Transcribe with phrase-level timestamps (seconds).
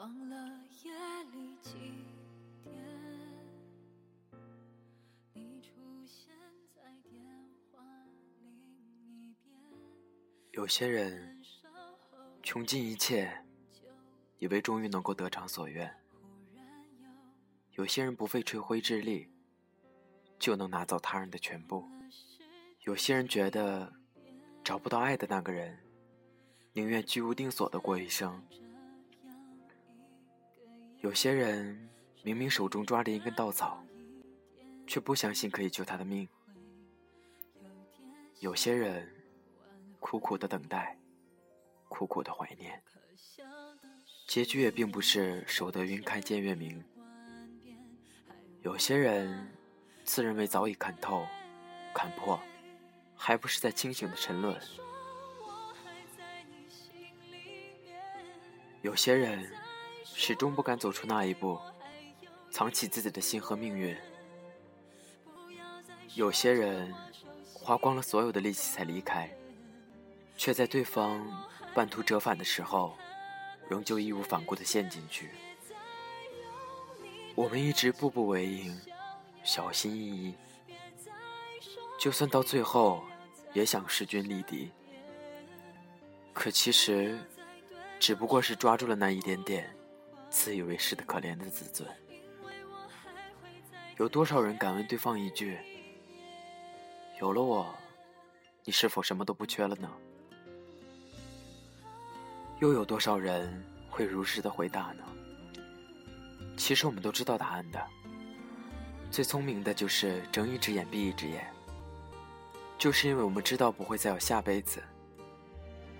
[0.00, 0.36] 忘了
[0.82, 0.90] 夜
[1.30, 1.74] 里几
[2.64, 2.74] 点，
[5.34, 5.74] 你出
[6.06, 6.34] 现
[6.74, 7.22] 在电
[7.70, 7.82] 话
[8.40, 8.50] 另
[9.10, 9.54] 一边。
[10.52, 11.42] 有些人
[12.42, 13.44] 穷尽一切，
[14.38, 15.86] 以为终于能够得偿所愿；
[17.72, 19.28] 有些人不费吹灰之力，
[20.38, 21.84] 就能拿走他人的全部；
[22.84, 23.92] 有些人觉得
[24.64, 25.78] 找不到爱的那个人，
[26.72, 28.42] 宁愿居无定所的过一生。
[31.00, 31.88] 有些人
[32.22, 33.82] 明明手中抓着一根稻草，
[34.86, 36.26] 却不相信可以救他的命；
[38.38, 39.10] 有些人
[39.98, 40.98] 苦苦的等待，
[41.88, 42.82] 苦苦的怀念，
[44.26, 46.84] 结局也并不是守得云开见月明；
[48.60, 49.50] 有些人
[50.04, 51.26] 自认为早已看透、
[51.94, 52.38] 看破，
[53.16, 54.54] 还不是在清醒的沉沦；
[58.82, 59.50] 有些人。
[60.22, 61.58] 始终不敢走出那一步，
[62.50, 63.96] 藏起自己的心和命运。
[66.14, 66.94] 有些人
[67.54, 69.34] 花光了所有的力气才离开，
[70.36, 71.26] 却在对方
[71.72, 72.98] 半途折返的时候，
[73.66, 75.30] 仍旧义无反顾地陷进去。
[77.34, 78.78] 我们一直步步为营，
[79.42, 80.34] 小心翼翼，
[81.98, 83.02] 就算到最后
[83.54, 84.70] 也想势均力敌，
[86.34, 87.18] 可其实
[87.98, 89.74] 只不过是抓住了那一点点。
[90.30, 91.86] 自以为是的可怜的自尊，
[93.98, 95.58] 有多少人敢问对方一句
[97.20, 97.74] ：“有了我，
[98.64, 99.90] 你是否什么都不缺了呢？”
[102.60, 105.04] 又有多少人会如实的回答呢？
[106.56, 107.84] 其实我们都知道答案的。
[109.10, 111.52] 最聪明的就是睁一只眼闭一只眼，
[112.78, 114.80] 就是因为我们知道不会再有下辈子，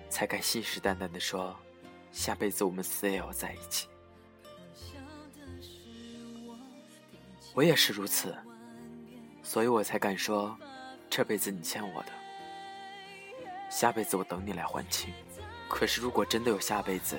[0.09, 1.57] 才敢信誓旦旦的说
[2.13, 3.89] ：“下辈子我们死也要在一起。”
[7.53, 8.37] 我也是如此，
[9.43, 10.57] 所以我才敢说，
[11.09, 12.13] 这辈子你欠我的，
[13.69, 15.13] 下辈子我等你来还清。
[15.69, 17.19] 可是如果真的有下辈子，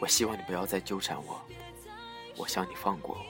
[0.00, 1.40] 我希望你不要再纠缠我，
[2.36, 3.24] 我想你放过我。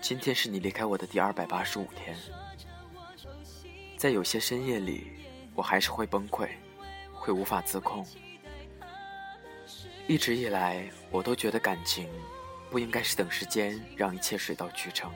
[0.00, 2.16] 今天是你离开我的第二百八十五天，
[3.96, 5.12] 在有些深夜里，
[5.54, 6.48] 我还是会崩溃，
[7.14, 8.04] 会无法自控。
[10.06, 12.08] 一直以来，我都觉得感情。
[12.70, 15.10] 不应该是等时间让一切水到渠成，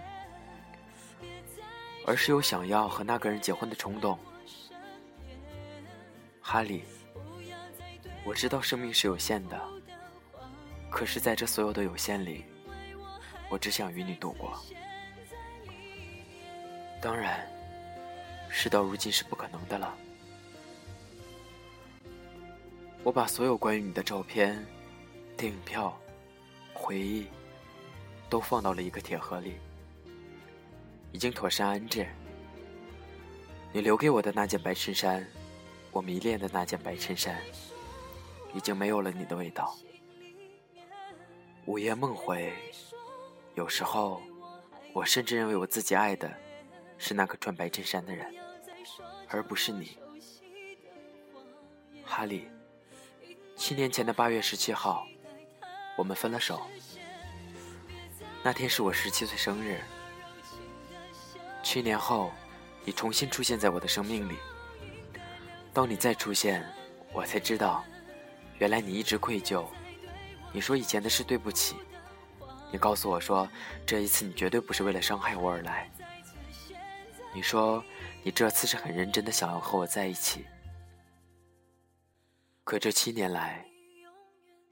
[2.06, 4.18] 而是有想要和那个人结婚的冲动。
[6.40, 6.82] 哈利，
[8.24, 9.60] 我知道生命是有限的，
[10.90, 12.44] 可是在这所有的有限里，
[13.50, 14.58] 我只想与你度过。
[17.00, 17.46] 当然，
[18.48, 19.94] 事到如今是不可能的了。
[23.04, 24.64] 我把所有关于你的照片、
[25.36, 25.94] 电影票、
[26.72, 27.26] 回忆。
[28.32, 29.58] 都放到了一个铁盒里，
[31.12, 32.06] 已经妥善安置。
[33.74, 35.22] 你留给我的那件白衬衫，
[35.90, 37.38] 我迷恋的那件白衬衫，
[38.54, 39.76] 已经没有了你的味道。
[41.66, 42.54] 午夜梦回，
[43.54, 44.22] 有时候，
[44.94, 46.34] 我甚至认为我自己爱的，
[46.96, 48.34] 是那个穿白衬衫的人，
[49.28, 49.98] 而不是你，
[52.02, 52.48] 哈利。
[53.56, 55.06] 七年前的八月十七号，
[55.98, 56.62] 我们分了手。
[58.44, 59.80] 那天是我十七岁生日。
[61.62, 62.32] 七年后，
[62.84, 64.36] 你重新出现在我的生命里。
[65.72, 66.68] 当你再出现，
[67.12, 67.84] 我才知道，
[68.58, 69.64] 原来你一直愧疚。
[70.52, 71.76] 你说以前的事对不起，
[72.72, 73.48] 你告诉我说
[73.86, 75.88] 这一次你绝对不是为了伤害我而来。
[77.32, 77.82] 你说
[78.24, 80.44] 你这次是很认真的想要和我在一起。
[82.64, 83.64] 可这七年来，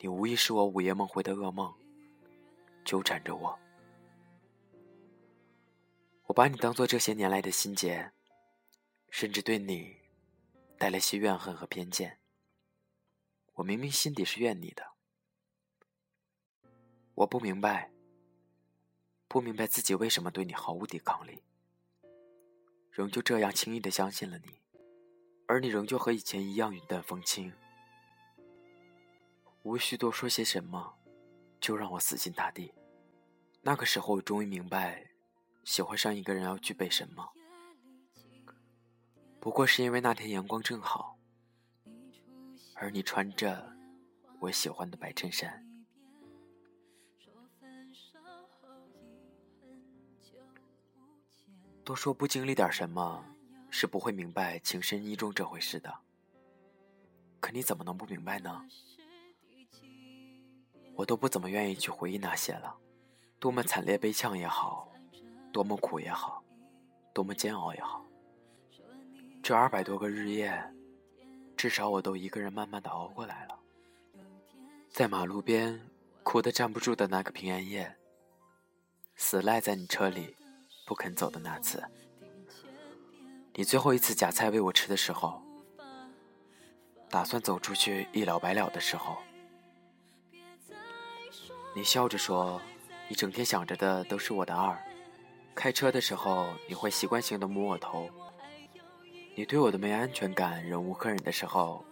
[0.01, 1.73] 你无疑是我午夜梦回的噩梦。
[2.85, 3.59] 纠缠着我，
[6.25, 8.13] 我把你当做这些年来的心结，
[9.11, 9.97] 甚至对你
[10.77, 12.19] 带了些怨恨和偏见。
[13.55, 14.93] 我明明心底是怨你的，
[17.15, 17.93] 我不明白，
[19.29, 21.43] 不明白自己为什么对你毫无抵抗力，
[22.91, 24.61] 仍旧这样轻易的相信了你，
[25.47, 27.53] 而你仍旧和以前一样云淡风轻，
[29.63, 31.00] 无需多说些什么。
[31.61, 32.73] 就让我死心塌地。
[33.63, 35.11] 那个时候，我终于明白，
[35.65, 37.31] 喜欢上一个人要具备什么。
[39.39, 41.19] 不过是因为那天阳光正好，
[42.75, 43.73] 而你穿着
[44.39, 45.67] 我喜欢的白衬衫。
[51.83, 53.25] 都说不经历点什么，
[53.69, 55.93] 是不会明白情深意重这回事的。
[57.41, 58.65] 可你怎么能不明白呢？
[61.01, 62.77] 我都不怎么愿意去回忆那些了。
[63.39, 64.87] 多么惨烈悲怆也好，
[65.51, 66.45] 多么苦也好，
[67.15, 68.05] 多么煎熬也好，
[69.43, 70.63] 这二百多个日夜，
[71.57, 73.59] 至少我都一个人慢慢的熬过来了。
[74.91, 75.81] 在马路边
[76.23, 77.97] 哭得站不住的那个平安夜，
[79.17, 80.37] 死赖在你车里
[80.87, 81.83] 不肯走的那次，
[83.55, 85.41] 你最后一次夹菜喂我吃的时候，
[87.09, 89.17] 打算走出去一了百了的时候，
[91.75, 92.61] 你笑着说。
[93.09, 94.81] 你整天想着的都是我的二，
[95.53, 98.09] 开车的时候你会习惯性的摸我头。
[99.35, 101.85] 你对我的没安全感忍无可忍的时候，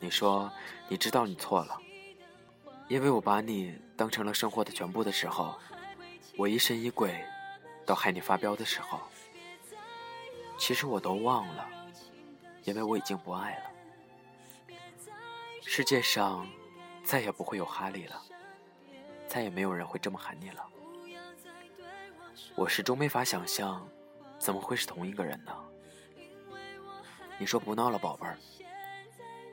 [0.00, 0.50] 你说
[0.88, 1.78] 你知道你错了，
[2.88, 5.56] 因为我把你当成了生活的全部的时候，
[6.36, 7.24] 我疑神疑鬼
[7.86, 8.98] 到害你发飙的时候，
[10.58, 11.64] 其实我都忘了，
[12.64, 13.70] 因为我已经不爱了。
[15.62, 16.44] 世界上
[17.04, 18.20] 再也不会有哈利了。
[19.28, 20.64] 再也没有人会这么喊你了。
[22.54, 23.86] 我始终没法想象，
[24.38, 25.52] 怎么会是同一个人呢？
[27.38, 28.38] 你说不闹了，宝贝儿。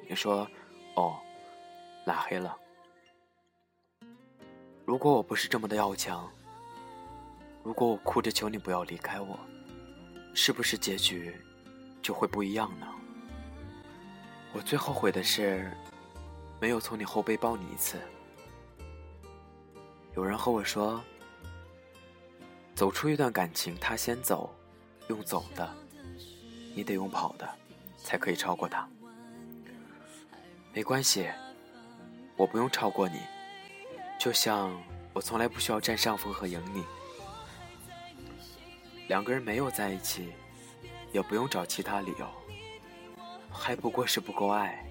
[0.08, 0.48] 你说，
[0.96, 1.20] 哦，
[2.06, 2.58] 拉黑了。
[4.86, 6.32] 如果我不是这么的要强，
[7.64, 9.40] 如果我哭着求你不要离开我，
[10.34, 11.36] 是不是结局
[12.02, 12.88] 就会不一样呢？
[14.54, 15.72] 我最后悔的是，
[16.60, 17.98] 没有从你后背抱你一次。
[20.16, 21.04] 有人和我说
[22.76, 24.54] ：“走出一段感情，他先走，
[25.08, 25.68] 用走的，
[26.76, 27.50] 你得用跑的，
[27.98, 28.88] 才可以超过他。
[30.72, 31.28] 没关系，
[32.38, 33.22] 我不用超过你，
[34.20, 34.72] 就像
[35.14, 36.84] 我从来不需要占上风和赢你。
[39.08, 40.32] 两个人没有在一起，
[41.12, 42.30] 也不用找其他理由，
[43.52, 44.88] 还不过是不够爱。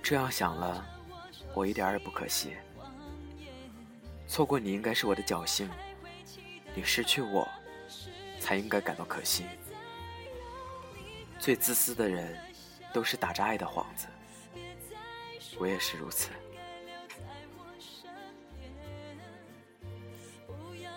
[0.00, 0.86] 这样想了，
[1.54, 2.56] 我一点也不可惜。”
[4.28, 5.68] 错过你应该是我的侥幸，
[6.74, 7.48] 你失去我，
[8.38, 9.46] 才应该感到可惜。
[11.40, 12.38] 最自私的人，
[12.92, 14.06] 都是打着爱的幌子，
[15.58, 16.28] 我也是如此。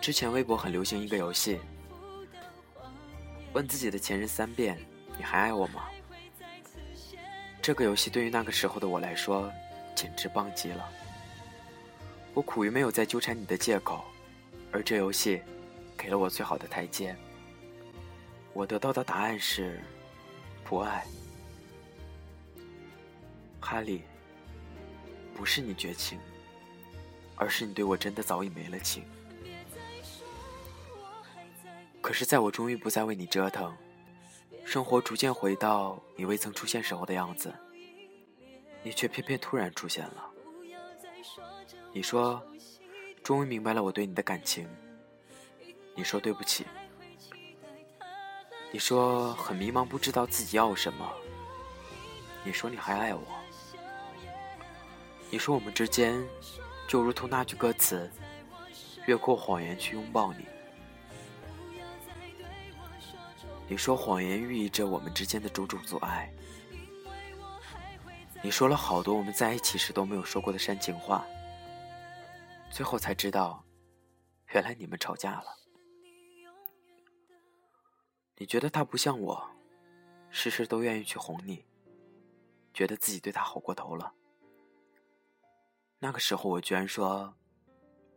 [0.00, 1.58] 之前微博很流行一个游戏，
[3.54, 4.78] 问自己的前任三遍
[5.16, 5.88] ：“你还爱我吗？”
[7.62, 9.50] 这个游戏对于那个时候的我来说，
[9.94, 10.88] 简直棒极了。
[12.34, 14.04] 我苦于没有再纠缠你的借口，
[14.70, 15.42] 而这游戏
[15.96, 17.14] 给了我最好的台阶。
[18.54, 19.80] 我得到的答案是
[20.64, 21.06] 不爱。
[23.60, 24.02] 哈利，
[25.34, 26.18] 不是你绝情，
[27.36, 29.04] 而是你对我真的早已没了情。
[32.00, 33.76] 可是，在我终于不再为你折腾，
[34.64, 37.54] 生活逐渐回到你未曾出现时候的样子，
[38.82, 40.31] 你却偏偏突然出现了。
[41.94, 42.42] 你说，
[43.22, 44.66] 终于明白了我对你的感情。
[45.94, 46.66] 你说对不起。
[48.70, 51.06] 你说很迷茫，不知道自己要什么。
[52.42, 53.20] 你说你还爱我。
[55.30, 56.26] 你说我们之间
[56.88, 58.10] 就如同那句歌词：
[59.06, 60.46] 越过谎言去拥抱你。
[63.68, 66.32] 你说谎言寓意着我们之间的种种阻碍。
[68.42, 71.24] 你说了好多我们在一起时都没有说过的煽情话。
[72.72, 73.66] 最后才知道，
[74.54, 75.58] 原来你们吵架了。
[78.36, 79.50] 你觉得他不像我，
[80.30, 81.66] 事事都愿意去哄你，
[82.72, 84.14] 觉得自己对他好过头了。
[85.98, 87.36] 那个时候我居然说，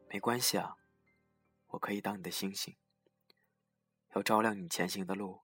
[0.07, 0.77] 没关系啊，
[1.67, 2.77] 我可以当你的星星，
[4.15, 5.41] 要照亮你前行的路。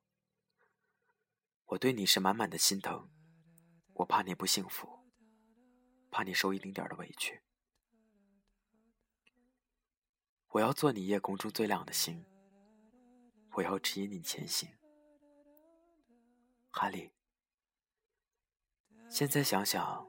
[1.66, 3.10] 我对你是满满的心疼，
[3.96, 5.02] 我怕你不幸福，
[6.10, 7.42] 怕你受一丁点的委屈。
[10.52, 12.26] 我要做你夜空中最亮的星，
[13.54, 14.70] 我要指引你前行，
[16.70, 17.10] 哈利。
[19.10, 20.06] 现在想想，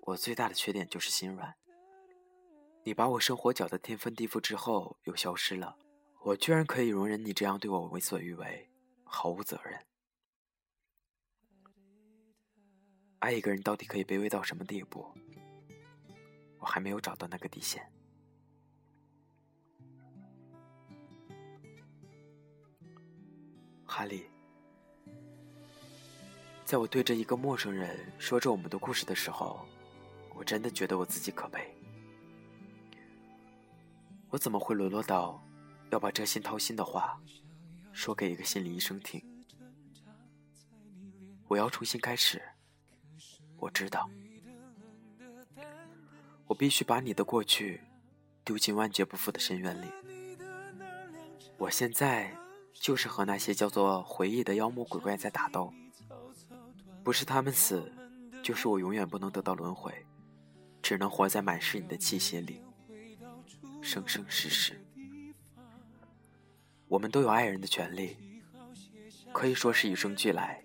[0.00, 1.54] 我最大的缺点就是心软。
[2.82, 5.76] 你把我生活搅得天翻地覆之后又消失了，
[6.22, 8.70] 我居然可以容忍你这样对我为所欲为，
[9.04, 9.84] 毫无责任。
[13.18, 15.14] 爱一个人到底可以卑微到什么地步？
[16.58, 17.86] 我还没有找到那个底线。
[23.96, 24.26] 哈利，
[26.64, 29.64] 在我对着一个陌生人说着我们的故事的时候，
[30.34, 31.72] 我真的觉得我自己可悲。
[34.30, 35.40] 我怎么会沦落到
[35.90, 37.22] 要把这心掏心的话
[37.92, 39.22] 说给一个心理医生听？
[41.46, 42.42] 我要重新开始。
[43.58, 44.10] 我知道，
[46.48, 47.80] 我必须把你的过去
[48.44, 49.86] 丢进万劫不复的深渊里。
[51.58, 52.36] 我现在
[52.74, 55.72] 就是和那些叫做回忆的妖魔鬼怪在打斗，
[57.02, 57.90] 不是他们死，
[58.42, 60.04] 就是我永远不能得到轮回，
[60.82, 62.62] 只能活在满是你的气息里，
[63.80, 64.84] 生生世世。
[66.88, 68.42] 我们都有爱人的权利，
[69.32, 70.62] 可以说是与生俱来。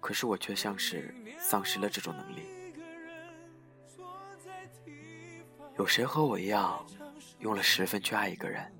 [0.00, 2.42] 可是我却像是丧失了这种能力。
[5.76, 6.86] 有谁和我一样，
[7.40, 8.72] 用了十分去爱一个人，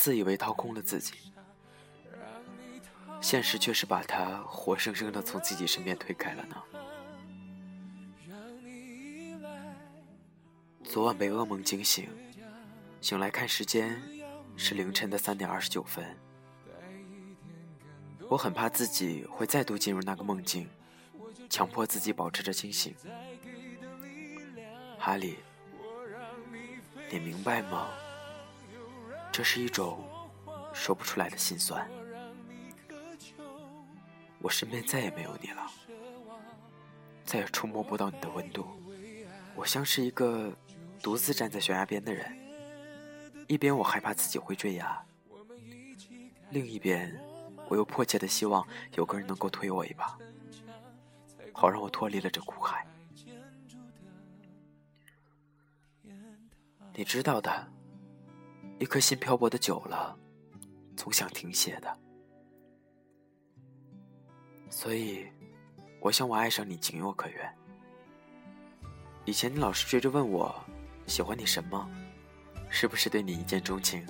[0.00, 1.12] 自以为掏空了自己，
[3.20, 6.56] 现实却是把他活生生的从自己身边推开了呢？
[10.82, 12.08] 昨晚被噩梦惊醒，
[13.02, 14.00] 醒来看时间。
[14.56, 16.04] 是凌晨的三点二十九分，
[18.28, 20.68] 我很怕自己会再度进入那个梦境，
[21.48, 22.94] 强迫自己保持着清醒。
[24.98, 25.38] 哈利，
[27.10, 27.88] 你明白吗？
[29.32, 30.04] 这是一种
[30.72, 31.88] 说不出来的心酸。
[34.40, 35.70] 我身边再也没有你了，
[37.24, 38.66] 再也触摸不到你的温度。
[39.54, 40.52] 我像是一个
[41.02, 42.38] 独自站在悬崖边的人。
[43.46, 45.04] 一边我害怕自己会坠崖，
[46.50, 47.20] 另一边
[47.68, 50.16] 我又迫切的希望有个人能够推我一把，
[51.52, 52.86] 好让我脱离了这苦海。
[56.94, 57.68] 你知道的，
[58.80, 60.18] 一颗心漂泊的久了，
[60.96, 61.98] 总想停歇的。
[64.70, 65.26] 所以，
[66.00, 67.54] 我想我爱上你情有可原。
[69.26, 70.54] 以前你老是追着问我，
[71.06, 71.86] 喜欢你什么？
[72.70, 74.02] 是不是对你一见钟情？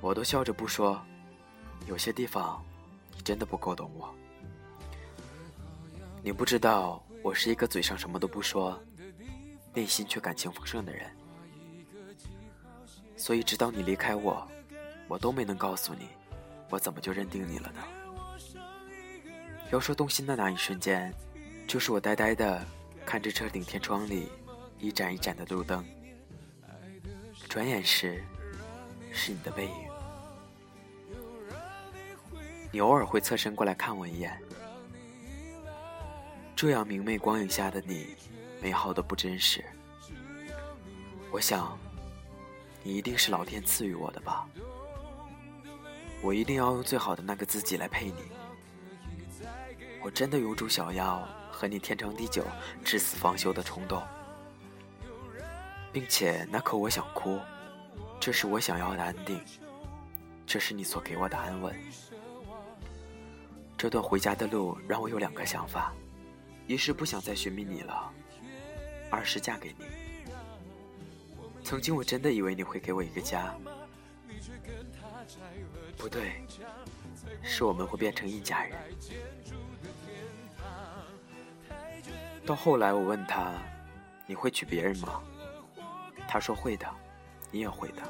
[0.00, 1.04] 我都笑着不说。
[1.88, 2.64] 有些地方，
[3.16, 4.14] 你真的不够懂我。
[6.22, 8.80] 你不知道，我是一个嘴上什么都不说，
[9.74, 11.10] 内心却感情丰盛的人。
[13.18, 14.46] 所以，直到你离开我，
[15.08, 16.08] 我都没能告诉你，
[16.70, 17.82] 我怎么就认定你了呢？
[19.70, 21.12] 要说动心的那一瞬间，
[21.66, 22.64] 就是我呆呆的
[23.04, 24.30] 看着车顶天窗里
[24.78, 25.84] 一盏一盏的路灯。
[27.48, 28.24] 转眼时，
[29.12, 29.88] 是你的背影。
[32.70, 34.40] 你偶尔会侧身过来看我一眼，
[36.54, 38.14] 这样明媚光影下的你，
[38.62, 39.64] 美好的不真实。
[41.30, 41.78] 我想，
[42.88, 44.48] 你一定是老天赐予我的吧。
[46.22, 48.14] 我一定要用最好的那个自己来配你。
[50.00, 52.42] 我真的有种想要，和你天长地久、
[52.82, 54.02] 至死方休的冲动。
[55.92, 57.38] 并且那刻我想哭，
[58.18, 59.38] 这是我想要的安定，
[60.46, 61.78] 这是你所给我的安稳。
[63.76, 65.92] 这段回家的路让我有两个想法：
[66.66, 68.10] 一是不想再寻觅你了；
[69.10, 69.84] 二是嫁给你。
[71.64, 73.54] 曾经我真的以为你会给我一个家，
[75.96, 76.42] 不对，
[77.42, 78.78] 是我们会变成一家人。
[82.46, 83.52] 到后来我问他
[84.26, 85.22] ：“你会娶别人吗？”
[86.26, 86.86] 他说会的，
[87.50, 88.02] 你也会的。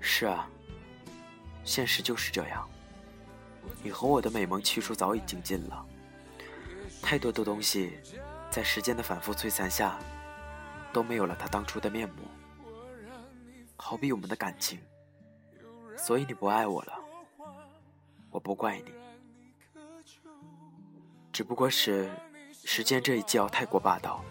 [0.00, 0.48] 是啊，
[1.64, 2.68] 现实就是这样。
[3.82, 5.86] 你和我的美梦去处早已经尽了，
[7.00, 7.98] 太多的东西，
[8.50, 9.98] 在时间的反复摧残下，
[10.92, 12.16] 都没有了他当初的面目。
[13.76, 14.78] 好比我们的感情，
[15.96, 16.92] 所以你不爱我了，
[18.30, 18.92] 我不怪你，
[21.32, 22.10] 只不过是
[22.64, 24.24] 时间这一跤太过霸道。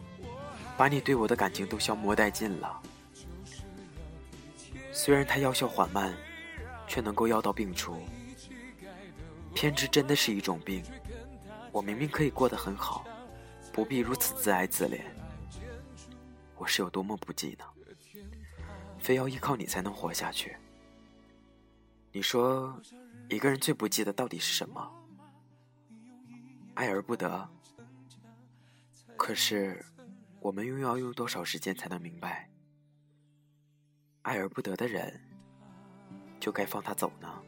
[0.77, 2.82] 把你对我的感情都消磨殆尽了。
[4.91, 6.15] 虽然它药效缓慢，
[6.88, 8.01] 却能够药到病除。
[9.53, 10.84] 偏执真的是一种病。
[11.72, 13.06] 我明明可以过得很好，
[13.72, 15.01] 不必如此自哀自怜。
[16.62, 17.65] 我是有多么不济呢？
[19.00, 20.56] 非要依靠你才能活下去。
[22.12, 22.80] 你说，
[23.30, 24.91] 一个人最不济的到底是什么？
[26.75, 27.50] 爱而不得。
[29.18, 29.84] 可是。
[30.39, 32.50] 我们又要用多少时间才能明白，
[34.24, 35.22] 爱而不得的人，
[36.39, 37.44] 就该放他走呢？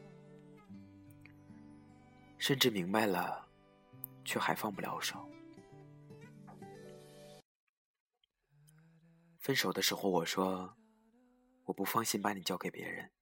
[2.38, 3.48] 甚至明白了，
[4.24, 5.28] 却还放不了手。
[9.44, 10.74] 分手的时候，我说
[11.64, 13.12] 我不放心把你交给别人，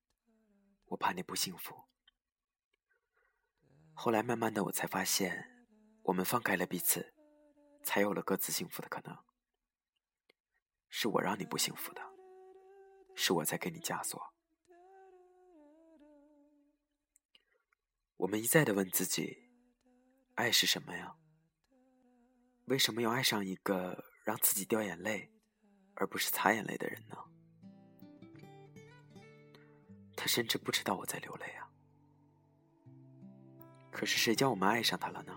[0.84, 1.74] 我怕你不幸福。
[3.92, 5.66] 后来慢慢的，我才发现，
[6.04, 7.12] 我们放开了彼此，
[7.82, 9.18] 才有了各自幸福的可能。
[10.88, 12.00] 是我让你不幸福的，
[13.16, 14.32] 是我在给你枷锁。
[18.18, 19.50] 我们一再的问自己，
[20.36, 21.16] 爱是什么呀？
[22.66, 25.31] 为什么要爱上一个让自己掉眼泪，
[25.94, 27.16] 而不是擦眼泪的人呢？
[30.16, 31.68] 他甚至不知道我在流泪啊！
[33.90, 35.36] 可是谁叫我们爱上他了呢？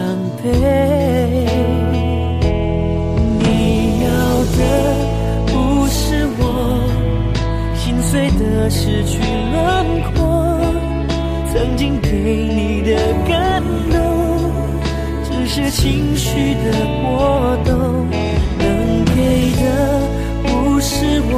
[0.00, 0.08] 伤
[0.42, 0.48] 悲。
[3.38, 3.44] 你
[4.02, 4.08] 要
[4.56, 4.58] 的
[5.46, 5.52] 不
[5.88, 6.42] 是我
[7.76, 9.18] 心碎的失去
[9.52, 9.60] 轮
[10.14, 10.16] 廓，
[11.52, 12.96] 曾经给你的
[13.28, 13.94] 感动，
[15.24, 15.30] 只。
[15.52, 16.70] 是情绪的
[17.02, 17.74] 波动，
[18.56, 19.64] 能给的
[20.44, 21.34] 不是我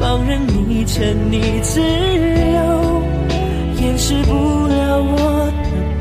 [0.00, 3.02] 放任你沉溺自由，
[3.82, 4.59] 掩饰不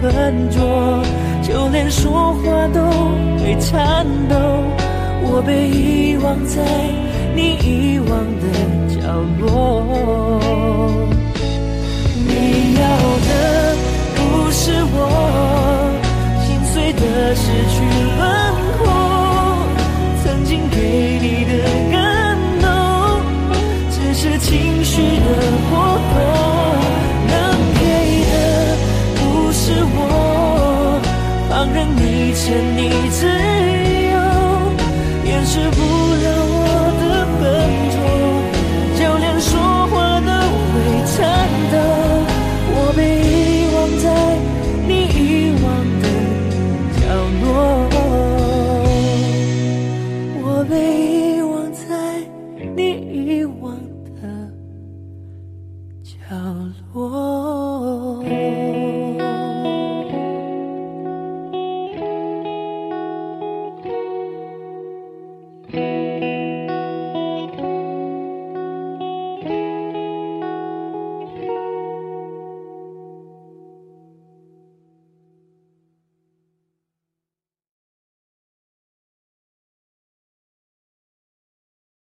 [0.02, 1.04] 笨拙，
[1.42, 2.80] 就连说话都
[3.44, 4.36] 会颤抖。
[5.22, 6.64] 我被遗忘在
[7.36, 8.10] 你遗忘
[8.40, 8.49] 的